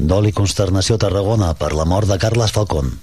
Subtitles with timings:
[0.00, 2.94] Dol i consternació a Tarragona per la mort de Carles Falcón.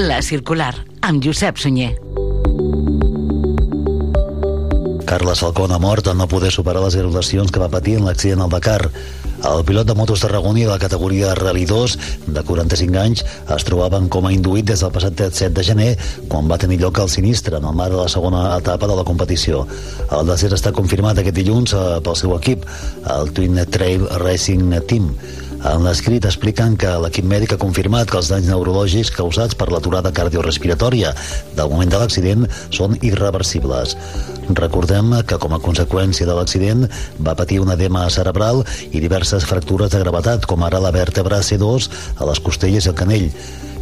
[0.00, 0.72] La Circular,
[1.04, 1.92] amb Josep Sunyer.
[5.04, 8.40] Carles Falcón ha mort al no poder superar les irritacions que va patir en l'accident
[8.46, 8.88] al Dakar.
[9.46, 11.98] El pilot de motos tarragoní de la categoria Rally 2,
[12.34, 13.22] de 45 anys,
[13.54, 15.88] es trobava en coma induït des del passat 7 de gener,
[16.26, 19.06] quan va tenir lloc el sinistre en el mar de la segona etapa de la
[19.06, 19.62] competició.
[20.10, 22.66] El desert està confirmat aquest dilluns eh, pel seu equip,
[23.14, 25.12] el Twin Trail Racing Team.
[25.64, 30.12] En l'escrit expliquen que l'equip mèdic ha confirmat que els danys neurològics causats per l'aturada
[30.12, 31.12] cardiorespiratòria
[31.56, 33.96] del moment de l'accident són irreversibles.
[34.60, 36.84] Recordem que com a conseqüència de l'accident
[37.18, 41.88] va patir un edema cerebral i diverses fractures de gravetat, com ara la vèrtebra C2
[42.20, 43.30] a les costelles i el canell.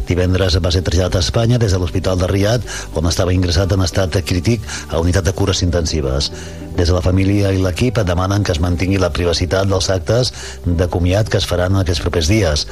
[0.05, 3.81] Divendres va ser traslladat a Espanya des de l'Hospital de Riad, on estava ingressat en
[3.85, 6.31] estat crític a unitat de cures intensives.
[6.75, 10.33] Des de la família i l'equip demanen que es mantingui la privacitat dels actes
[10.65, 12.67] de comiat que es faran en aquests propers dies.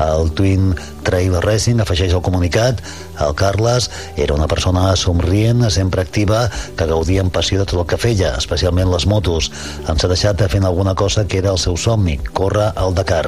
[0.00, 0.72] El Twin
[1.06, 2.80] Trail Racing afegeix el comunicat
[3.20, 7.88] el Carles era una persona somrient, sempre activa, que gaudia amb passió de tot el
[7.90, 9.50] que feia, especialment les motos.
[9.88, 13.26] Ens ha deixat fent alguna cosa que era el seu somni, córrer al Dakar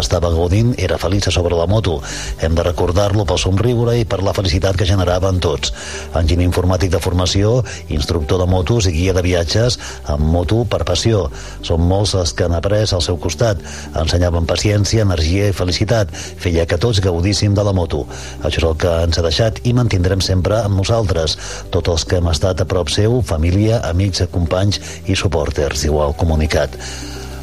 [0.00, 1.98] estava gaudint, era feliç sobre la moto.
[2.40, 5.72] Hem de recordar-lo pel somriure i per la felicitat que generava en tots.
[6.18, 9.78] Enginy informàtic de formació, instructor de motos i guia de viatges
[10.10, 11.26] amb moto per passió.
[11.62, 13.60] Són molts els que han après al seu costat.
[13.98, 16.12] Ensenyaven paciència, energia i felicitat.
[16.12, 18.04] Feia que tots gaudíssim de la moto.
[18.42, 21.38] Això és el que ens ha deixat i mantindrem sempre amb nosaltres.
[21.70, 26.16] Tots els que hem estat a prop seu, família, amics, companys i suporters, diu el
[26.18, 26.78] comunicat.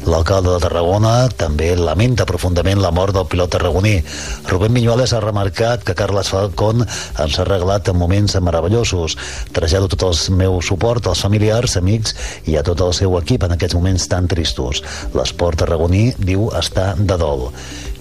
[0.08, 3.98] L'alcalde de Tarragona també lamenta profundament la mort del pilot tarragoní.
[4.48, 9.18] Rubén Miñuales ha remarcat que Carles Falcón ens ha regalat en moments meravellosos.
[9.52, 12.16] Trasllado tot el meu suport als familiars, amics
[12.48, 14.80] i a tot el seu equip en aquests moments tan tristos.
[15.12, 17.50] L'esport tarragoní, diu, està de dol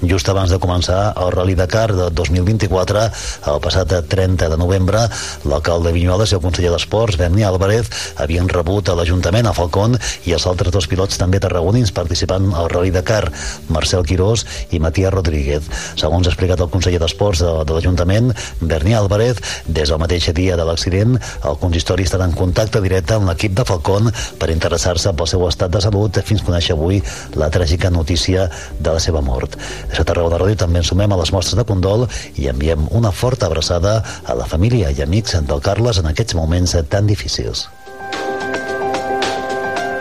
[0.02, 3.04] just abans de començar el Rally Dakar de 2024,
[3.52, 5.02] el passat 30 de novembre,
[5.46, 9.98] l'alcalde de Vinyoles i el conseller d'Esports, Berni Álvarez, havien rebut a l'Ajuntament a Falcón
[10.26, 13.26] i els altres dos pilots també tarragonins participant al Rally Dakar,
[13.70, 15.68] Marcel Quirós i Matías Rodríguez.
[16.00, 18.32] Segons ha explicat el conseller d'Esports de, de l'Ajuntament,
[18.62, 23.30] Berni Álvarez, des del mateix dia de l'accident, el consistori estarà en contacte directe amb
[23.30, 27.02] l'equip de Falcón per interessar-se pel seu estat de salut fins conèixer avui
[27.40, 28.50] la tràgica notícia
[28.80, 29.58] de la seva mort.
[29.90, 32.08] Des de Tarragona Ràdio també ens sumem a les mostres de condol
[32.38, 36.78] i enviem una forta abraçada a la família i amics del Carles en aquests moments
[36.90, 37.68] tan difícils.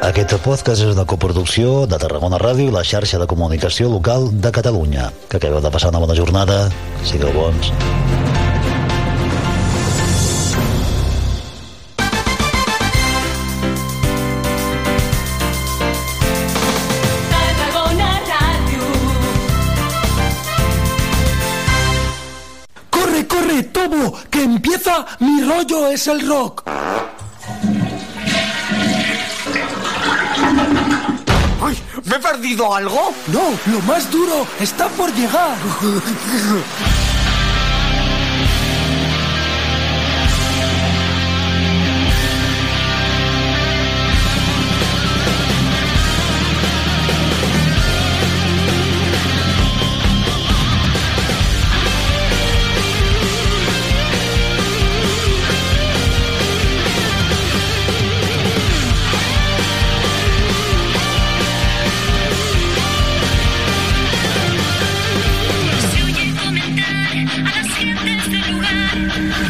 [0.09, 4.55] Aquest podcast és una coproducció de Tarragona Ràdio i la xarxa de comunicació local de
[4.55, 5.11] Catalunya.
[5.29, 6.63] Que acabeu de passar una bona jornada.
[7.05, 7.75] Sigueu bons.
[25.49, 26.63] Rollo es el rock!
[31.61, 31.83] ¡Ay!
[32.05, 33.15] ¿Me he perdido algo?
[33.29, 35.57] No, lo más duro está por llegar.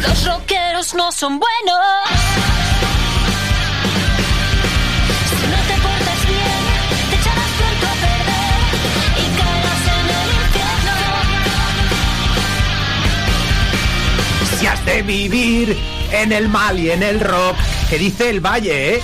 [0.01, 1.79] Los rockeros no son buenos.
[14.59, 15.77] Si has de vivir
[16.11, 17.55] en el mal y en el rock,
[17.89, 19.01] que dice el Valle, ¿eh?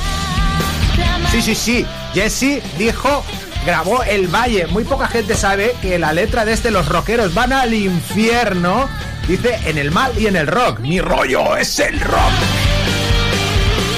[1.31, 1.85] Sí, sí, sí.
[2.13, 3.23] Jesse dijo,
[3.65, 4.67] grabó el Valle.
[4.67, 8.87] Muy poca gente sabe que la letra de este, los rockeros van al infierno,
[9.27, 10.79] dice en el mal y en el rock.
[10.79, 12.33] Mi rollo es el rock.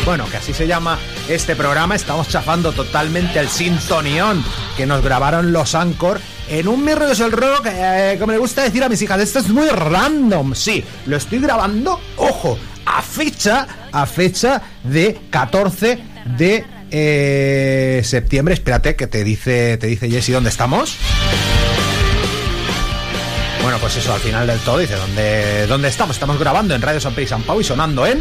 [0.05, 0.97] Bueno, que así se llama
[1.27, 1.95] este programa.
[1.95, 4.43] Estamos chafando totalmente el sintonión
[4.77, 8.37] que nos grabaron los Anchor en un Mi rollo es el rock, eh, como le
[8.37, 10.55] gusta decir a mis hijas, esto es muy random.
[10.55, 15.99] Sí, lo estoy grabando, ojo, a fecha, a fecha de 14
[16.37, 18.53] de eh, septiembre.
[18.53, 20.97] Espérate que te dice, te dice Jesse dónde estamos.
[23.77, 26.15] Bueno, pues eso, al final del todo dice, ¿dónde, dónde estamos?
[26.15, 28.17] Estamos grabando en Radio San Pedro y San Pau y sonando en...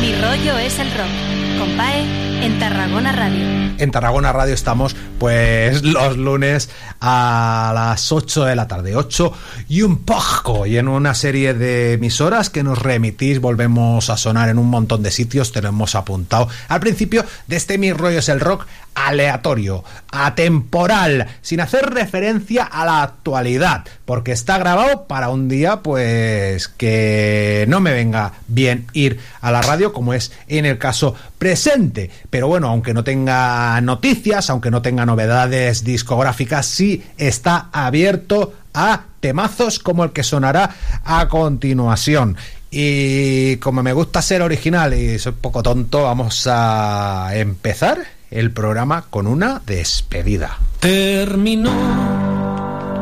[0.00, 1.60] Mi rollo es el rock.
[1.60, 3.44] Con Pae en Tarragona Radio.
[3.78, 6.70] En Tarragona Radio estamos pues los lunes
[7.00, 9.32] a las 8 de la tarde, 8
[9.68, 14.48] y un poco, y en una serie de emisoras que nos remitís, volvemos a sonar
[14.48, 18.40] en un montón de sitios, tenemos apuntado al principio de este Mi Rollo es el
[18.40, 25.82] Rock aleatorio, atemporal, sin hacer referencia a la actualidad, porque está grabado para un día
[25.82, 31.14] pues que no me venga bien ir a la radio como es en el caso
[31.38, 32.10] presente.
[32.30, 39.02] Pero bueno, aunque no tenga noticias, aunque no tenga novedades discográficas, sí está abierto a
[39.20, 42.36] temazos como el que sonará a continuación.
[42.70, 49.06] Y como me gusta ser original y soy poco tonto, vamos a empezar el programa
[49.08, 50.58] con una despedida.
[50.80, 51.72] Terminó,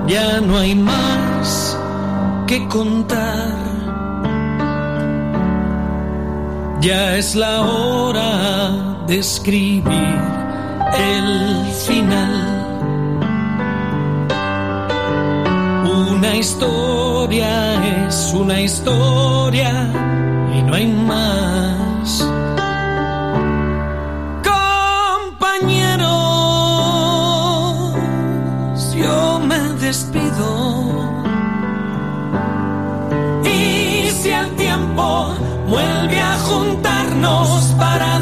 [0.07, 1.77] ya no hay más
[2.47, 3.49] que contar.
[6.81, 10.19] Ya es la hora de escribir
[10.97, 12.35] el final.
[16.13, 19.91] Una historia es una historia
[20.55, 22.34] y no hay más.
[29.85, 30.49] Despido.
[33.45, 35.35] Y si el tiempo
[35.69, 38.19] vuelve a juntarnos para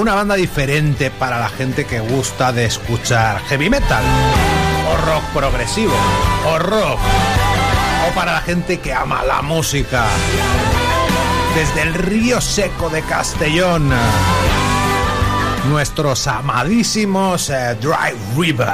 [0.00, 4.02] una banda diferente para la gente que gusta de escuchar heavy metal,
[4.88, 5.94] o rock progresivo,
[6.46, 6.98] o rock,
[8.08, 10.06] o para la gente que ama la música.
[11.54, 13.90] Desde el río seco de Castellón,
[15.68, 18.68] nuestros amadísimos eh, Dry River.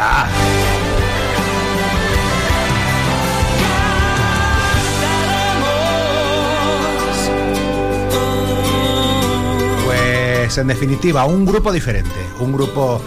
[10.47, 13.03] Pues en definitiva, un grupo diferente, un grupo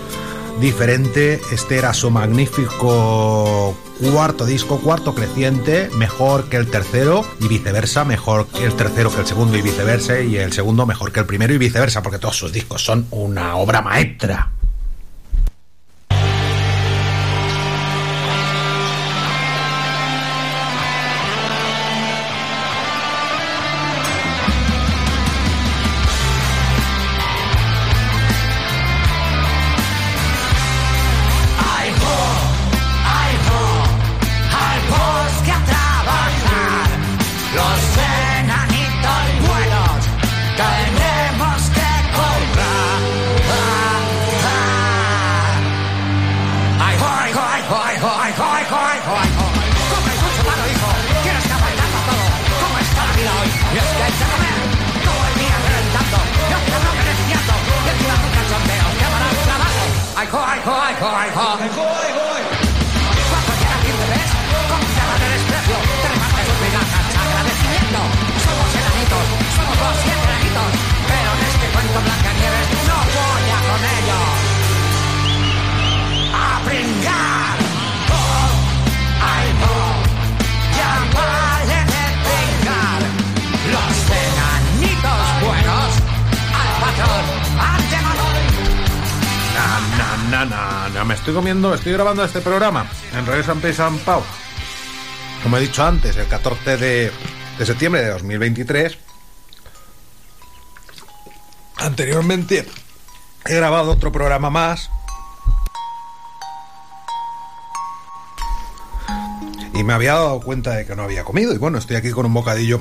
[0.60, 1.40] diferente.
[1.54, 3.74] Este era su magnífico
[4.12, 9.22] cuarto disco, cuarto creciente, mejor que el tercero y viceversa, mejor que el tercero que
[9.22, 12.36] el segundo y viceversa, y el segundo mejor que el primero y viceversa, porque todos
[12.36, 14.52] sus discos son una obra maestra.
[69.68, 70.72] somos siete añitos,
[71.08, 74.28] pero en este cuento Blancanieves no voy a con ellos.
[76.34, 77.56] A brincar,
[78.20, 78.50] oh,
[79.34, 79.96] ay, oh,
[80.78, 83.02] ya vale de brincar.
[83.74, 85.90] Los enanitos buenos
[86.60, 87.26] al patrón
[87.60, 88.26] han llegado.
[89.56, 93.98] Na, na, na, na, me estoy comiendo, estoy grabando este programa en Radio San San
[94.00, 94.24] Pau.
[95.44, 97.12] Como he dicho antes, el 14 de
[97.60, 98.98] de septiembre de 2023
[101.90, 102.68] Anteriormente
[103.46, 104.92] he grabado otro programa más.
[109.74, 111.52] Y me había dado cuenta de que no había comido.
[111.52, 112.80] Y bueno, estoy aquí con un bocadillo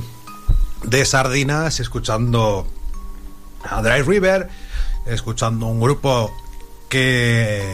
[0.85, 2.67] de sardinas, escuchando
[3.63, 4.51] a Dry River,
[5.07, 6.31] escuchando un grupo
[6.91, 7.65] que,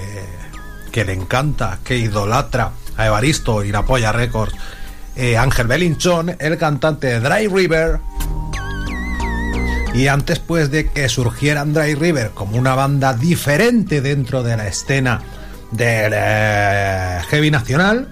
[0.93, 4.55] que le encanta, que idolatra a Evaristo y la Polla Records,
[5.17, 7.99] eh, Ángel Belinchón, el cantante de Dry River.
[9.95, 14.67] Y antes pues de que surgieran Dry River como una banda diferente dentro de la
[14.67, 15.23] escena
[15.71, 18.09] del eh, heavy nacional,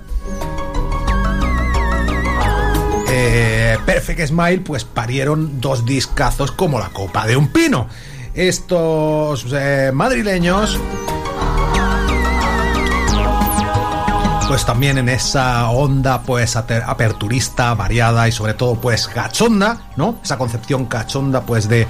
[3.10, 7.88] eh, Perfect Smile pues parieron dos discazos como la copa de un pino.
[8.32, 10.78] Estos eh, madrileños
[14.52, 20.20] pues también en esa onda pues aperturista, variada y sobre todo pues cachonda, ¿no?
[20.22, 21.88] Esa concepción cachonda pues de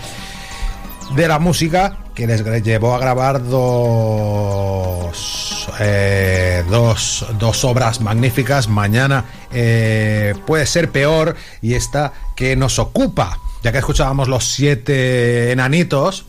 [1.17, 4.39] de la música que les llevó a grabar dos
[5.81, 13.41] eh, dos, dos obras magníficas mañana eh, puede ser peor y esta que nos ocupa
[13.65, 16.27] ya que escuchábamos los siete enanitos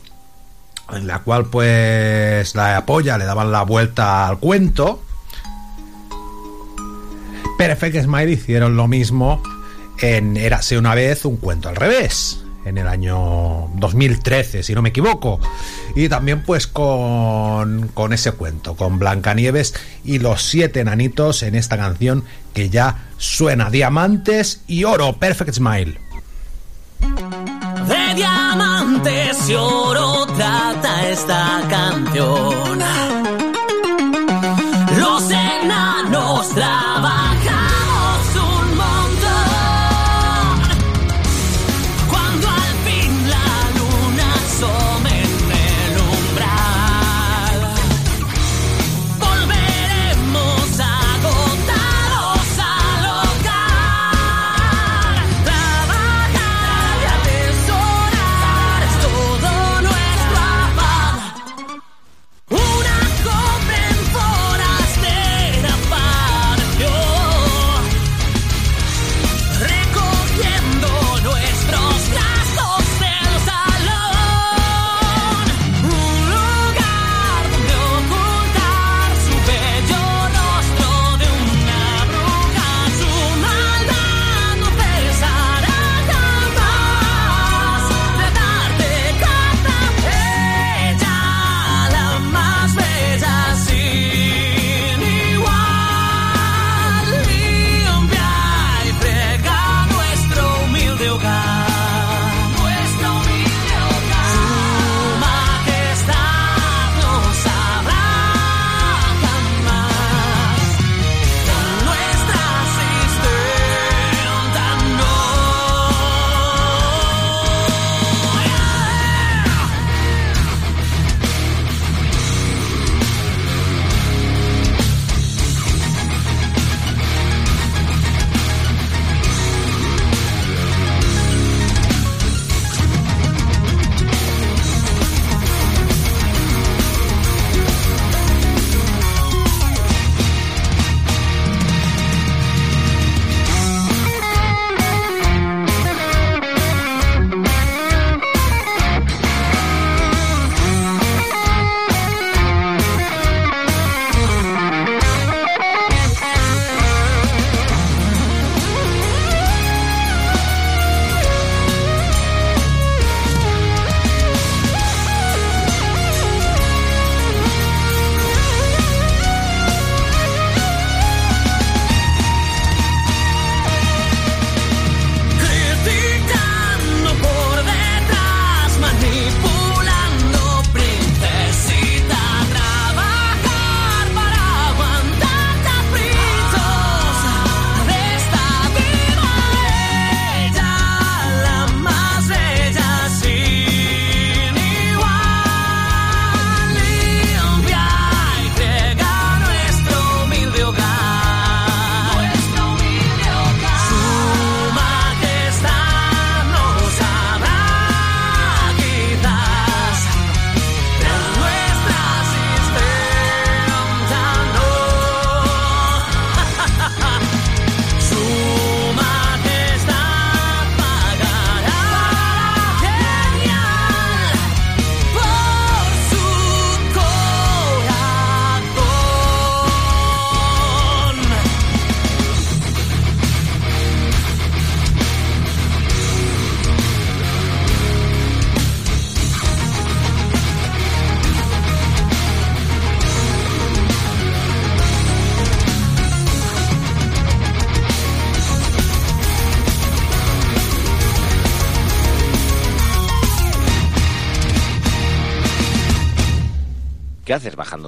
[0.91, 5.03] en la cual pues la polla le daban la vuelta al cuento
[7.63, 9.41] Perfect Smile hicieron lo mismo
[9.97, 14.89] en Érase una vez un cuento al revés, en el año 2013, si no me
[14.89, 15.39] equivoco.
[15.95, 21.77] Y también pues con, con ese cuento, con Blancanieves y los siete enanitos en esta
[21.77, 25.97] canción que ya suena Diamantes y Oro, Perfect Smile.
[26.99, 33.12] De diamantes y oro trata esta canción.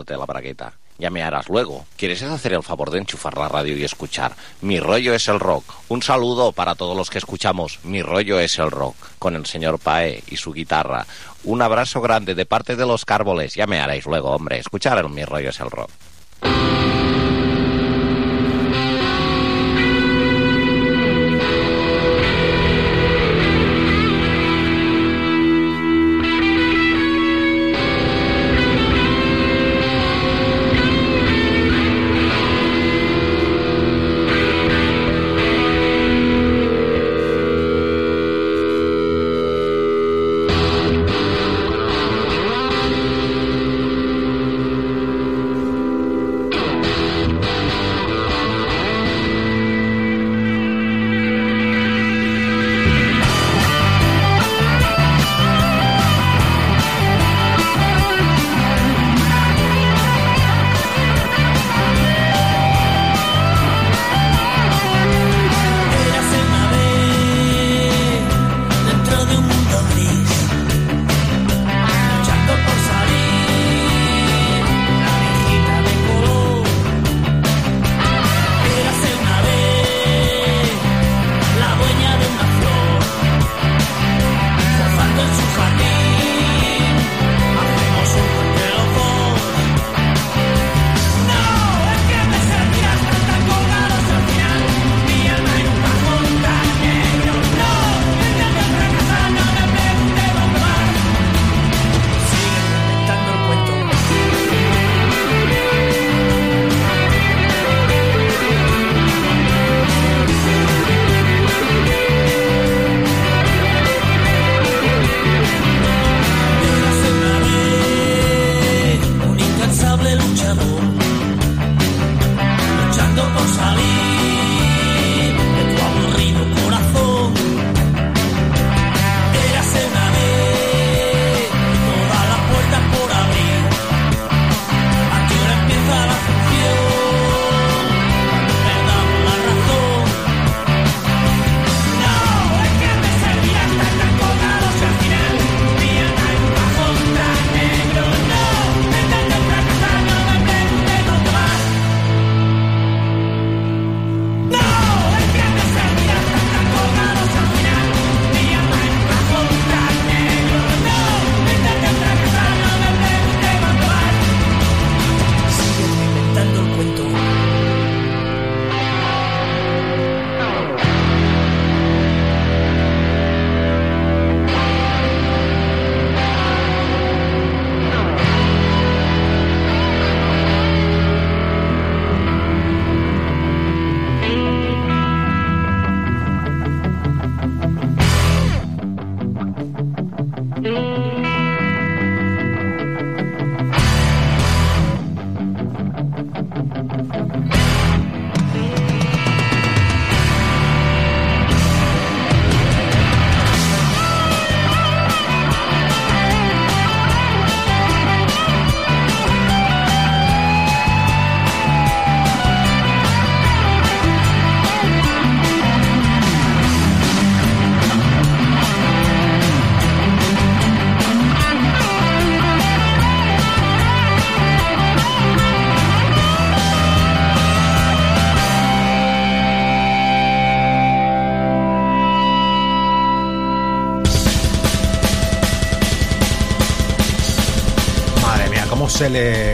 [0.06, 0.74] Bajándote la bragueta?
[0.98, 1.86] Ya me harás luego.
[1.98, 4.34] ¿Quieres hacer el favor de enchufar la radio y escuchar?
[4.62, 5.66] Mi rollo es el rock.
[5.90, 7.80] Un saludo para todos los que escuchamos.
[7.84, 8.96] Mi rollo es el rock.
[9.20, 11.06] Con el señor Pae y su guitarra.
[11.44, 13.56] Un abrazo grande de parte de los cárboles.
[13.56, 14.60] Ya me haréis luego, hombre.
[14.60, 15.90] Escuchar el Mi rollo es el rock.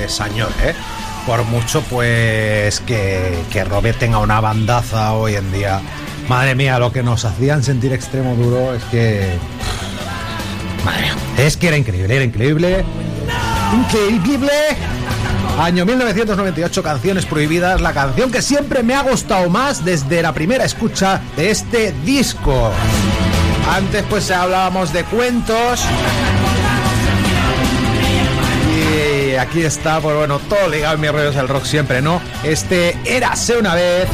[0.08, 0.74] Sañó, ¿eh?
[1.26, 5.82] Por mucho, pues, que, que Robert tenga una bandaza hoy en día.
[6.28, 9.38] Madre mía, lo que nos hacían sentir extremo duro es que...
[11.38, 12.86] Es que era increíble, era increíble.
[13.74, 14.52] Increíble.
[15.60, 20.66] Año 1998, Canciones Prohibidas, la canción que siempre me ha gustado más desde la primera
[20.66, 22.72] escucha de este disco.
[23.70, 25.86] Antes pues hablábamos de cuentos.
[29.42, 32.22] Aquí está, pues bueno, todo ligado en mis rollos del rock siempre, ¿no?
[32.44, 34.08] Este Érase una vez,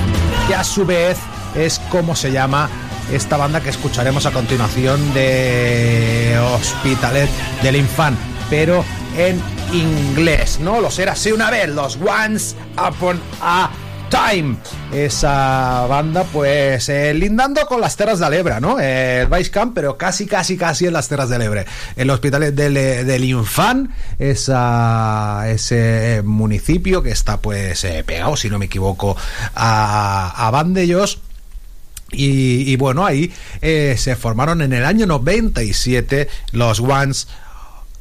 [0.48, 1.18] que a su vez
[1.56, 2.70] es como se llama
[3.12, 7.30] esta banda que escucharemos a continuación de Hospitalet
[7.62, 8.18] del Infant,
[8.50, 8.84] pero
[9.18, 9.42] en
[9.74, 10.80] inglés, ¿no?
[10.80, 13.70] Los Érase una vez, los Once Upon a
[14.10, 14.58] Time.
[14.92, 18.80] Esa banda, pues, eh, lindando con las Terras de Lebra, ¿no?
[18.80, 21.66] Eh, el Vice Camp, pero casi, casi, casi en las Terras de Lebre.
[21.96, 28.66] El hospital del, del Infant, ese municipio que está, pues, eh, pegado, si no me
[28.66, 29.18] equivoco,
[29.56, 31.20] a, a Vandellos.
[32.12, 37.28] Y, y bueno, ahí eh, se formaron en el año 97 los Once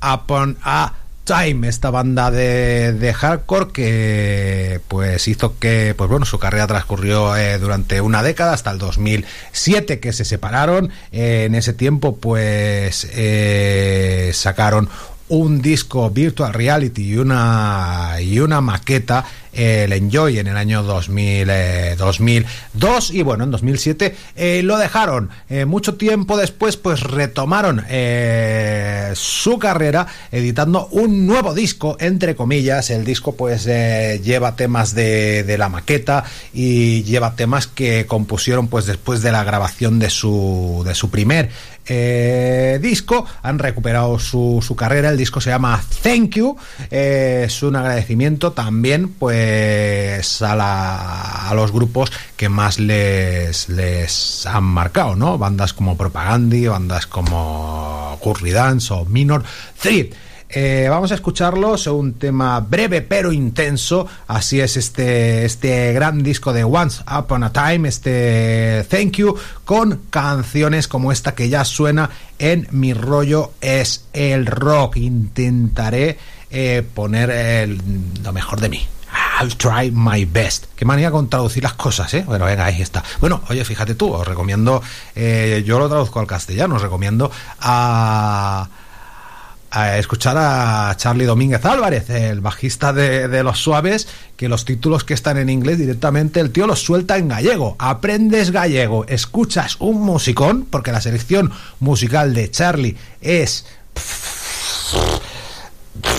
[0.01, 0.92] Upon a
[1.26, 7.36] Time, esta banda de, de hardcore que pues hizo que pues bueno su carrera transcurrió
[7.36, 10.90] eh, durante una década hasta el 2007 que se separaron.
[11.10, 14.88] Eh, en ese tiempo pues eh, sacaron
[15.28, 19.24] un disco Virtual Reality y una y una maqueta
[19.56, 25.30] el Enjoy en el año 2000, eh, 2002 y bueno en 2007 eh, lo dejaron.
[25.48, 32.90] Eh, mucho tiempo después pues retomaron eh, su carrera editando un nuevo disco entre comillas.
[32.90, 38.68] El disco pues eh, lleva temas de, de la maqueta y lleva temas que compusieron
[38.68, 41.48] pues después de la grabación de su de su primer
[41.88, 45.11] eh, disco han recuperado su, su carrera.
[45.11, 46.57] El disco se llama Thank You.
[46.90, 54.46] Eh, es un agradecimiento también pues a, la- a los grupos que más les, les
[54.46, 55.38] han marcado ¿no?
[55.38, 59.42] bandas como Propagandi bandas como Curry Dance o Minor
[59.81, 60.09] Threat
[60.48, 64.06] eh, vamos a escucharlo, es un tema breve pero intenso.
[64.28, 70.02] Así es este, este gran disco de Once Upon a Time, este Thank You, con
[70.11, 74.96] canciones como esta que ya suena en Mi rollo es el rock.
[74.96, 76.18] Intentaré
[76.50, 77.80] eh, poner el-
[78.22, 78.87] lo mejor de mí.
[79.40, 80.66] I'll try my best.
[80.76, 82.24] Qué manía con traducir las cosas, ¿eh?
[82.26, 83.02] Bueno, venga, ahí está.
[83.20, 84.82] Bueno, oye, fíjate tú, os recomiendo,
[85.14, 87.30] eh, yo lo traduzco al castellano, os recomiendo
[87.61, 88.68] a
[89.98, 95.38] escuchar a Charlie Domínguez Álvarez, el bajista de, Los Suaves, que los títulos que están
[95.38, 97.76] en inglés directamente el tío los suelta en gallego.
[97.78, 103.66] Aprendes gallego, escuchas un musicón, porque la selección musical de Charlie es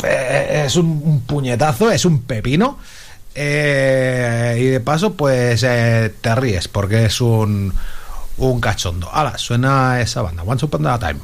[0.04, 2.78] es un, un puñetazo, es un pepino.
[3.40, 7.72] Eh, y de paso, pues eh, te ríes porque es un,
[8.38, 9.10] un cachondo.
[9.12, 11.20] Ahora, suena esa banda, Once Upon a Time.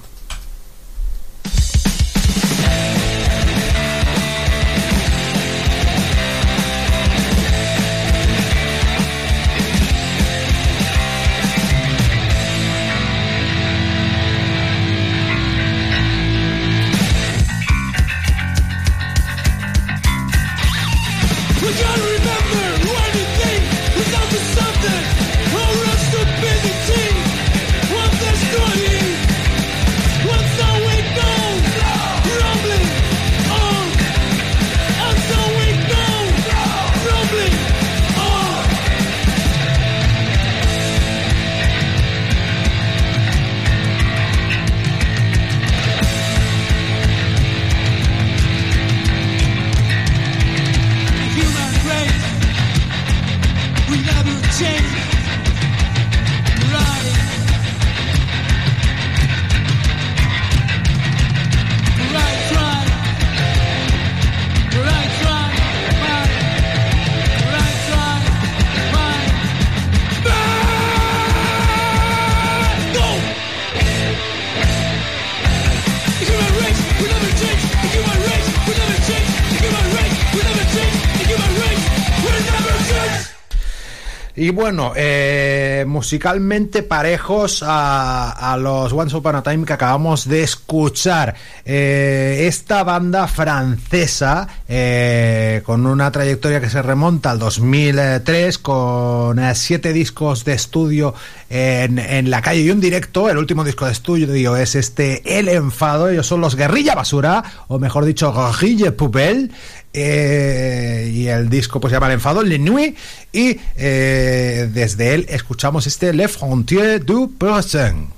[84.44, 91.34] Y bueno, eh, musicalmente parejos a, los Once Upon a Time que acabamos de escuchar.
[91.64, 99.94] Eh, esta banda francesa, eh, con una trayectoria que se remonta al 2003, con siete
[99.94, 101.14] discos de estudio
[101.50, 103.30] en, en la calle y un directo.
[103.30, 106.10] El último disco de estudio es este El Enfado.
[106.10, 109.52] Ellos son los Guerrilla Basura, o mejor dicho, Guerrilla Poubelle.
[109.94, 112.98] Eh, y el disco pues se llama El Enfado, Le Nuit,
[113.32, 118.12] y eh, desde él escuchamos este Le Frontier du Poisson.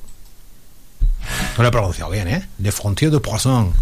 [1.58, 2.48] No lo he pronunciado bien, ¿eh?
[2.60, 3.74] Le Frontier du Poisson.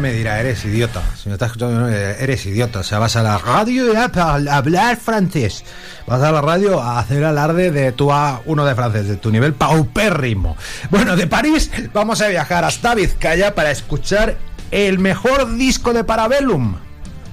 [0.00, 1.02] Me dirá, eres idiota.
[1.16, 2.80] Si me estás escuchando, novia, eres idiota.
[2.80, 5.64] O sea, vas a la radio para hablar francés.
[6.06, 9.54] Vas a la radio a hacer alarde de tu A1 de francés, de tu nivel
[9.54, 10.56] paupérrimo.
[10.90, 14.36] Bueno, de París vamos a viajar hasta Vizcaya para escuchar
[14.70, 16.76] el mejor disco de Parabellum.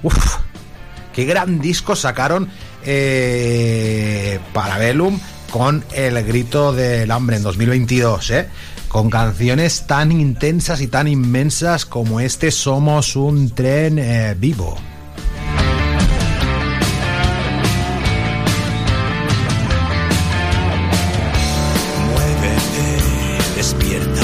[0.02, 0.36] Uf,
[1.12, 2.48] qué gran disco sacaron
[2.84, 5.18] eh, Parabellum
[5.50, 8.48] con El Grito del Hambre en 2022, ¿eh?
[8.90, 14.76] Con canciones tan intensas y tan inmensas como este Somos un tren eh, vivo.
[22.08, 24.22] Muévete, despierta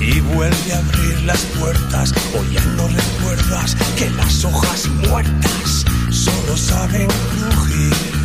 [0.00, 2.12] y vuelve a abrir las puertas.
[2.38, 8.15] Hoy ya no recuerdas que las hojas muertas solo saben crujir.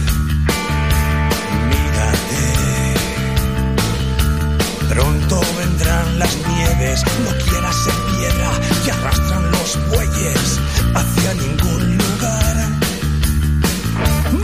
[4.93, 7.03] Pronto vendrán las nieves.
[7.23, 8.51] No quieras ser piedra
[8.83, 10.59] que arrastran los bueyes
[10.93, 12.55] hacia ningún lugar.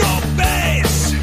[0.01, 1.13] ¿No ves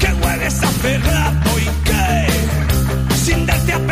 [0.00, 3.91] que hueles a cerrado y que sin darte apenas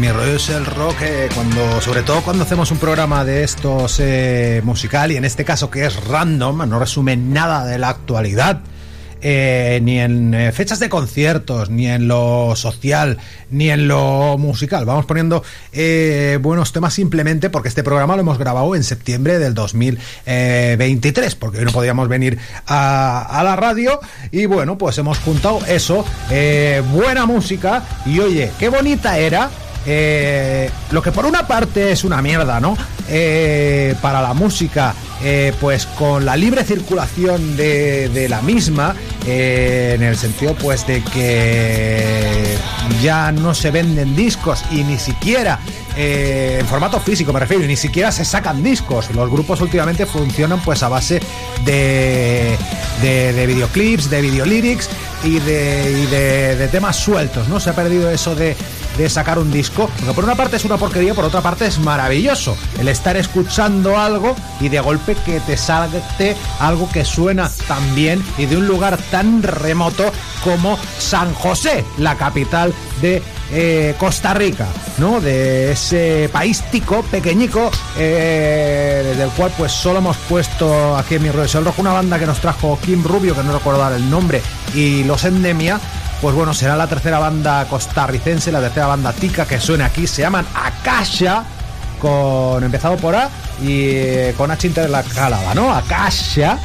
[0.00, 4.00] mi rollo es el rock, eh, cuando, sobre todo cuando hacemos un programa de estos
[4.00, 8.60] eh, musical y en este caso que es random, no resume nada de la actualidad.
[9.22, 13.18] eh, ni en eh, fechas de conciertos, ni en lo social,
[13.50, 14.86] ni en lo musical.
[14.86, 15.42] Vamos poniendo
[16.40, 21.66] buenos temas simplemente porque este programa lo hemos grabado en septiembre del 2023, porque hoy
[21.66, 26.06] no podíamos venir a, a la radio y bueno, pues hemos juntado eso,
[26.90, 29.50] buena música y oye, qué bonita era
[29.86, 32.76] eh, lo que por una parte es una mierda, ¿no?
[33.08, 38.94] Eh, para la música, eh, pues con la libre circulación de, de la misma,
[39.26, 42.56] eh, en el sentido pues de que
[43.02, 45.58] ya no se venden discos y ni siquiera
[45.96, 49.10] en formato físico me refiero, ni siquiera se sacan discos.
[49.10, 51.20] Los grupos últimamente funcionan pues a base
[51.64, 52.56] de,
[53.02, 54.88] de, de videoclips, de videolyrics
[55.24, 57.58] y de, y de temas sueltos, ¿no?
[57.58, 58.56] Se ha perdido eso de
[58.96, 61.78] de sacar un disco, porque por una parte es una porquería, por otra parte es
[61.78, 67.94] maravilloso el estar escuchando algo y de golpe que te salte algo que suena tan
[67.94, 70.10] bien y de un lugar tan remoto
[70.44, 73.22] como San José, la capital de
[73.52, 75.20] eh, Costa Rica, ¿no?
[75.20, 81.24] De ese país tico, pequeñico, eh, desde el cual pues solo hemos puesto aquí en
[81.24, 84.08] mi rollo el rojo una banda que nos trajo Kim Rubio, que no recuerdo el
[84.08, 84.40] nombre,
[84.74, 85.80] y los Endemia,
[86.20, 90.06] pues bueno, será la tercera banda costarricense, la tercera banda tica que suena aquí.
[90.06, 91.44] Se llaman Akasha,
[92.00, 93.30] con empezado por A
[93.62, 95.72] y eh, con H intercalada, ¿no?
[95.72, 96.58] Akasha.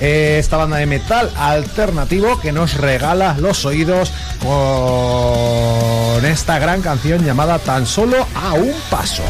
[0.00, 7.24] eh, esta banda de metal alternativo que nos regala los oídos con esta gran canción
[7.24, 9.24] llamada Tan solo a un paso.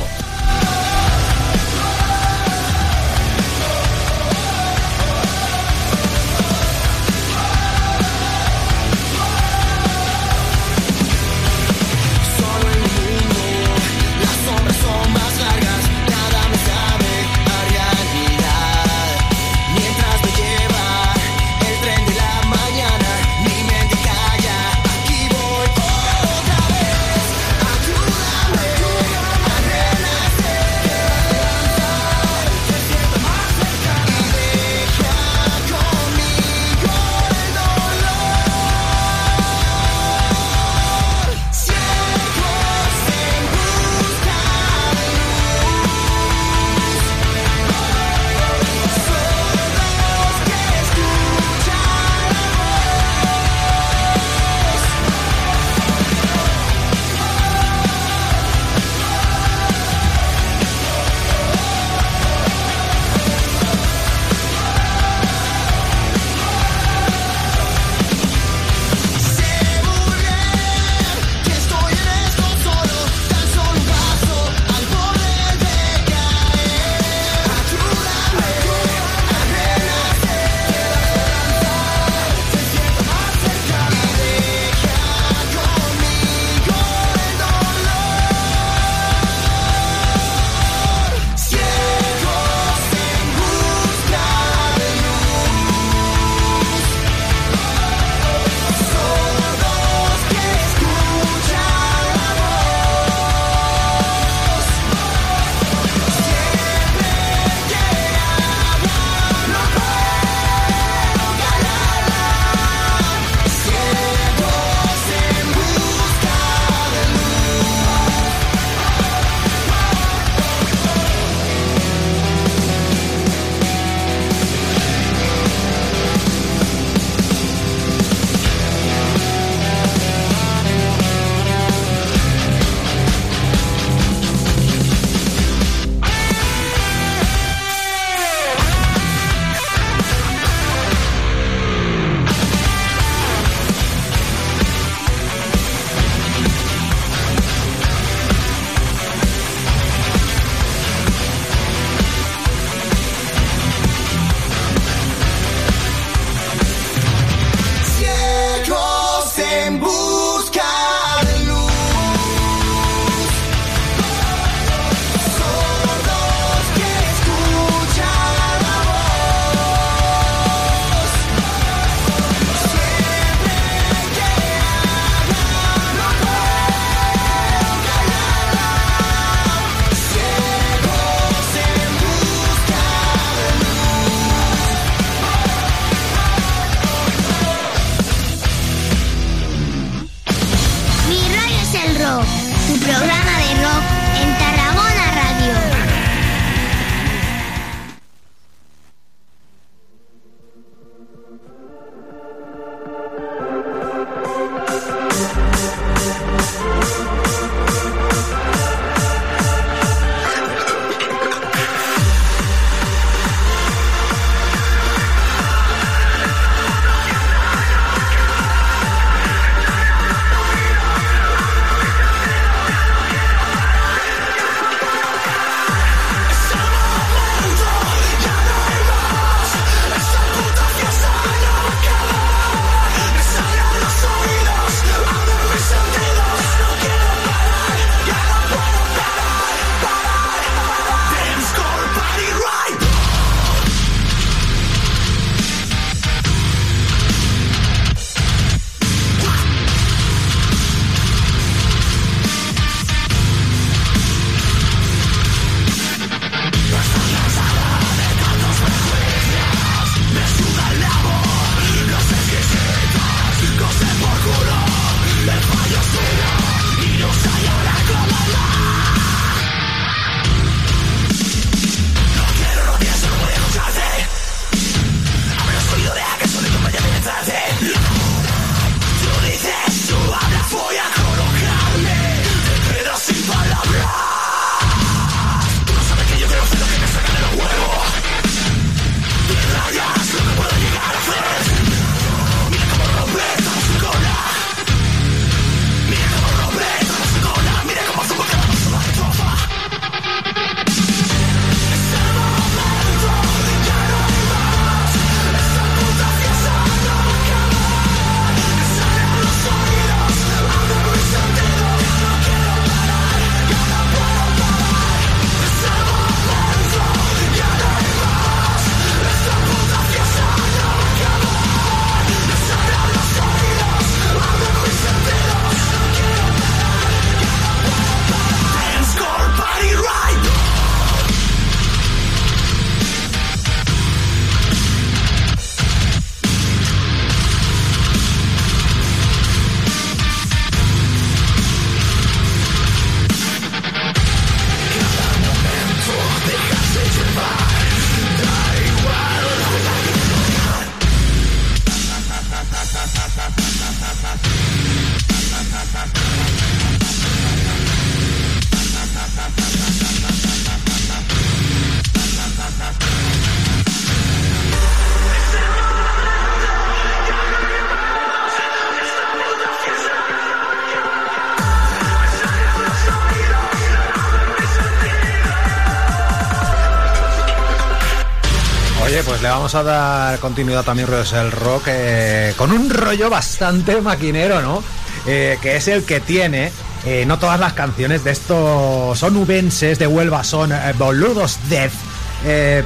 [379.40, 384.62] Vamos a dar continuidad también rollos el rock eh, con un rollo bastante maquinero, ¿no?
[385.06, 386.52] Eh, que es el que tiene.
[386.84, 391.72] eh, no todas las canciones de estos son ubenses de Huelva, son boludos death.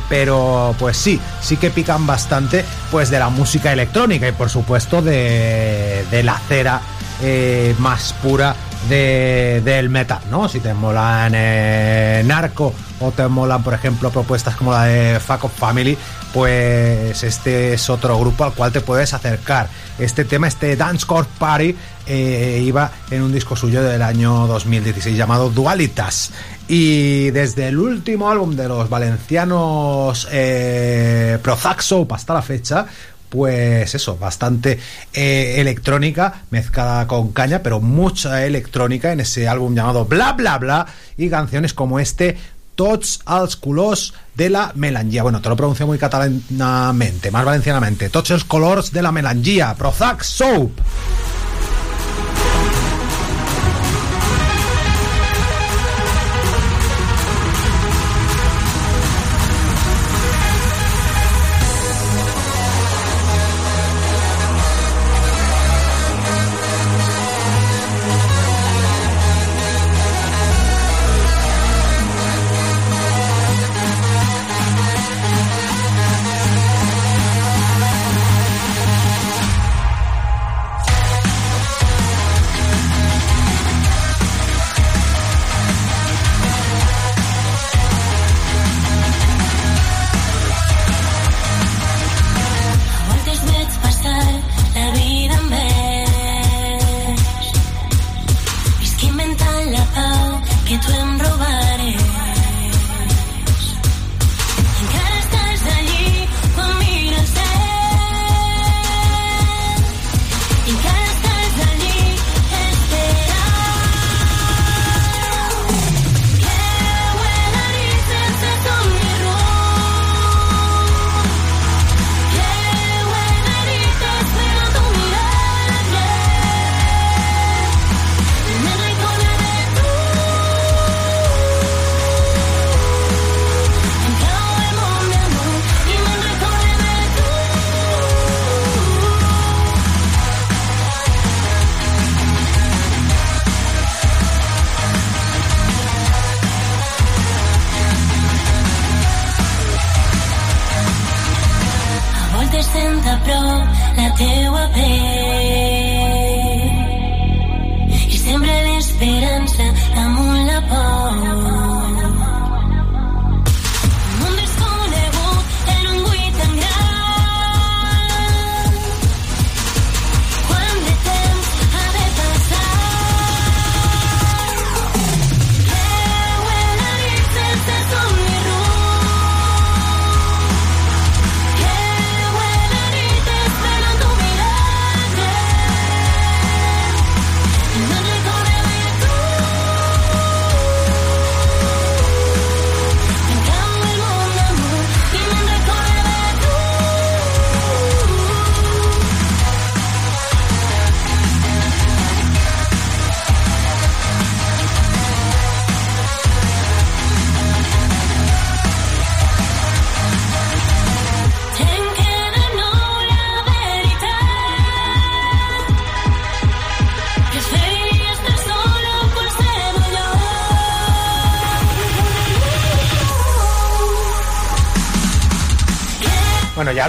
[0.09, 5.01] pero pues sí, sí que pican bastante pues de la música electrónica y por supuesto
[5.01, 6.81] de, la cera
[7.79, 8.57] más pura
[8.89, 10.49] de- del metal, ¿no?
[10.49, 12.75] Si te molan eh, Narco
[13.05, 15.97] o te molan, por ejemplo, propuestas como la de Fuck Up Family,
[16.33, 19.69] pues este es otro grupo al cual te puedes acercar.
[19.99, 21.77] Este tema, este Dance Core Party,
[22.07, 26.33] eh, iba en un disco suyo del año 2016 llamado Dualitas.
[26.67, 32.87] Y desde el último álbum de los valencianos eh, Prozac Soap hasta la fecha,
[33.35, 34.79] pues eso, bastante
[35.13, 40.87] eh, electrónica mezclada con caña, pero mucha electrónica en ese álbum llamado Bla Bla Bla
[41.17, 42.39] y canciones como este
[42.75, 45.23] Tots als colors de la melangia.
[45.23, 48.11] Bueno, te lo pronuncio muy catalanamente, más valencianamente.
[48.11, 49.75] Tots els colors de la melangia.
[49.79, 50.81] Prozac Soap.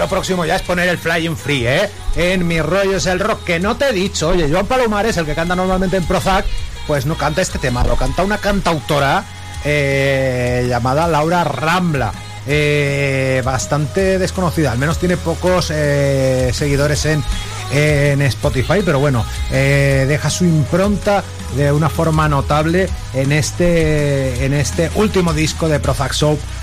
[0.08, 1.90] Próximo ya es poner el Flying Free, ¿eh?
[2.16, 5.26] En Mi Rollo es el Rock, que no te he dicho, oye, Joan Palomares, el
[5.26, 6.46] que canta normalmente en Prozac,
[6.86, 9.24] pues no canta este tema, lo canta una cantautora
[9.64, 12.12] eh, llamada Laura Rambla.
[12.48, 17.24] eh, bastante desconocida, al menos tiene pocos seguidores en,
[17.72, 21.24] en Spotify, pero bueno, eh, deja su impronta
[21.56, 26.14] de una forma notable en este, en este último disco de Prozac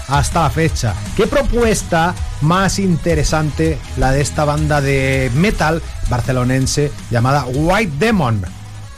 [0.07, 0.93] hasta la fecha.
[1.15, 8.45] ¿Qué propuesta más interesante la de esta banda de metal barcelonense llamada White Demon?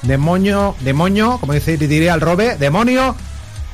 [0.01, 3.15] Demonio, demonio, como dice diría el Robe, demonio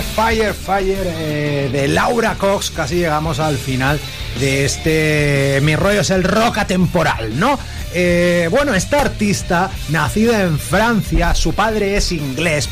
[0.00, 4.00] Fire Fire eh, de Laura Cox casi llegamos al final
[4.40, 7.58] de este Mi rollo es el rock atemporal, ¿no?
[7.94, 12.66] Eh, bueno, esta artista, nacida en Francia, su padre es inglés,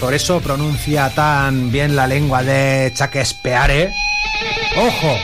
[0.00, 3.92] por eso pronuncia tan bien la lengua de Shakespeare.
[4.76, 5.16] ¡Ojo!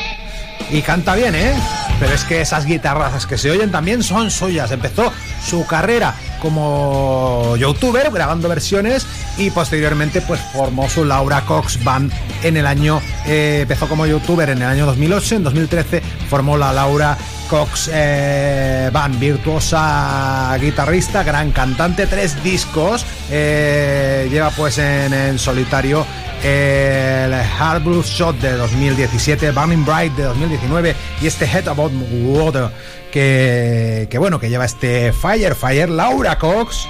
[0.71, 1.53] Y canta bien, ¿eh?
[1.99, 4.71] Pero es que esas guitarrazas que se oyen también son suyas.
[4.71, 5.13] Empezó
[5.45, 12.13] su carrera como youtuber grabando versiones y posteriormente pues formó su Laura Cox Band
[12.43, 16.73] en el año eh, empezó como youtuber en el año 2008 en 2013 formó la
[16.73, 17.17] Laura
[17.49, 26.05] Cox eh, Band virtuosa guitarrista gran cantante tres discos eh, lleva pues en solitario
[26.43, 32.71] el Hard Blues Shot de 2017, Burning Bright de 2019 y este Head About Water
[33.11, 36.87] que, que bueno, que lleva este Fire Fire, Laura Cox.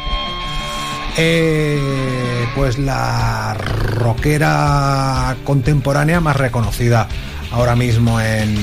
[1.16, 7.08] Eh, pues la rockera contemporánea más reconocida
[7.52, 8.56] ahora mismo en,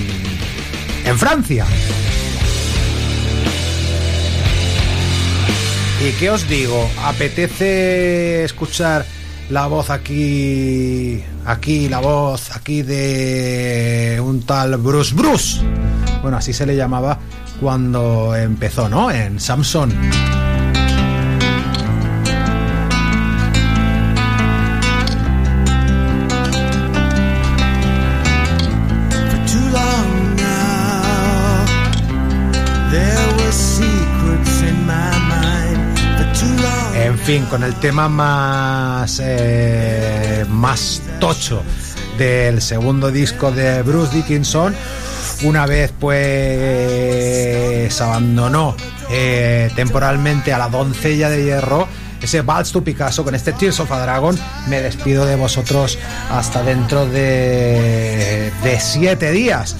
[1.05, 1.65] en Francia.
[5.99, 6.89] ¿Y qué os digo?
[7.03, 9.05] ¿Apetece escuchar
[9.49, 15.61] la voz aquí, aquí, la voz aquí de un tal Bruce Bruce?
[16.21, 17.17] Bueno, así se le llamaba
[17.59, 19.09] cuando empezó, ¿no?
[19.09, 19.91] En Samson.
[37.27, 41.61] Fin, con el tema más eh, más tocho
[42.17, 44.73] del segundo disco de Bruce Dickinson,
[45.43, 48.77] una vez pues abandonó
[49.11, 51.89] eh, temporalmente a la doncella de hierro,
[52.21, 55.99] ese Vals to Picasso con este Tears of a Dragon, me despido de vosotros
[56.31, 59.75] hasta dentro de, de siete días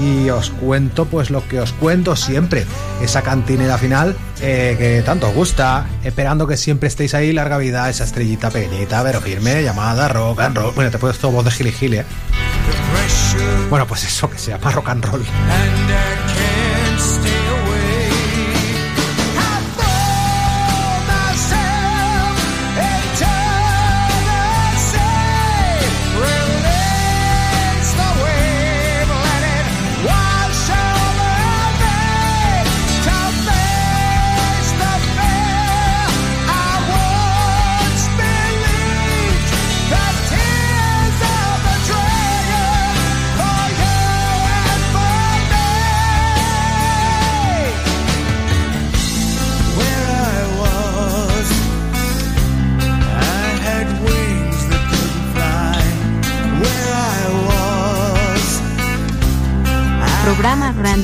[0.00, 2.64] y os cuento pues lo que os cuento siempre,
[3.02, 7.88] esa cantinera final eh, que tanto os gusta, esperando que siempre estéis ahí, larga vida,
[7.88, 10.74] esa estrellita pequeñita, pero firme, llamada rock and roll.
[10.74, 12.04] Bueno, te puedes todo voz de gili ¿eh?
[13.70, 15.24] Bueno, pues eso, que se llama rock and roll.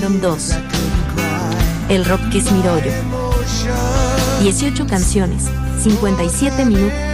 [0.01, 0.55] 2.
[1.89, 2.93] El rock que es mi rollo.
[4.41, 5.47] 18 canciones,
[5.83, 7.08] 57 minutos.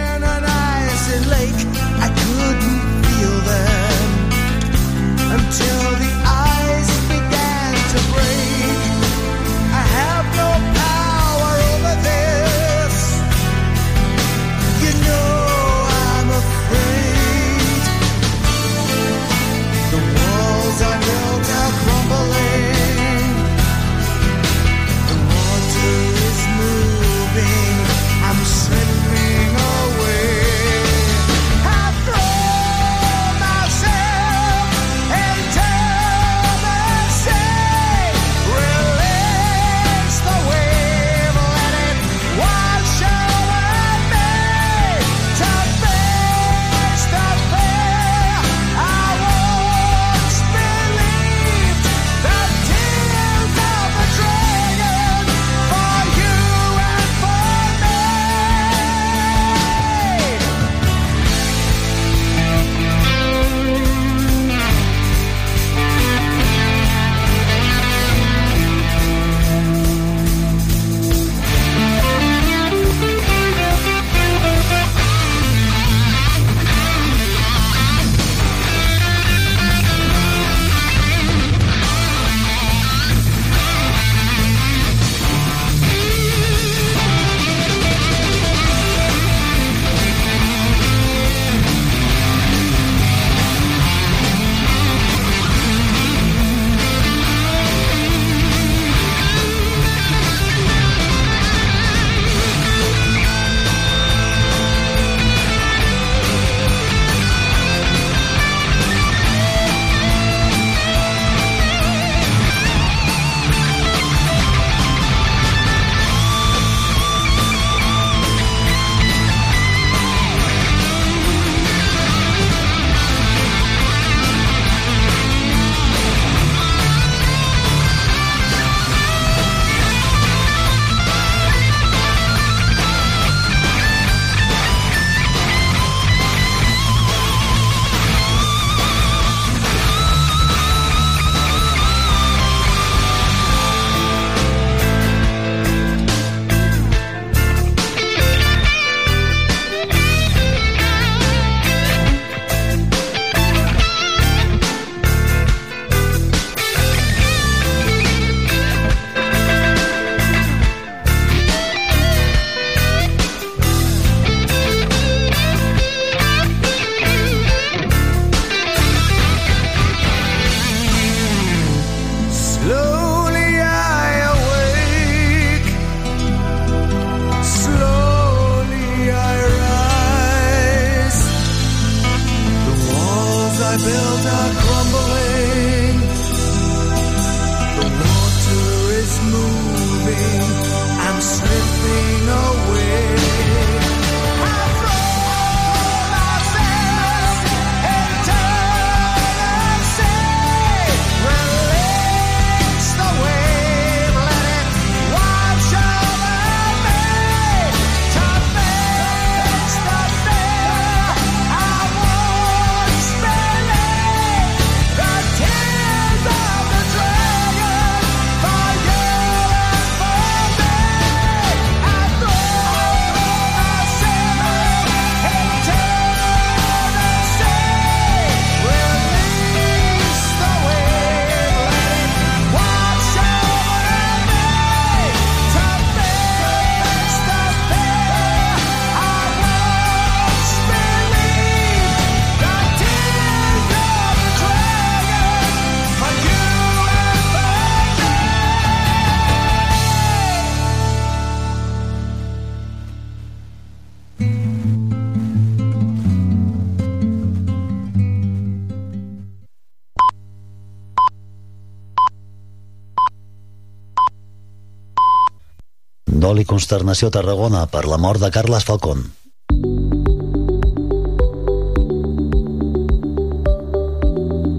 [266.75, 269.05] Consternació Tarragona per la mort de Carles Falcón.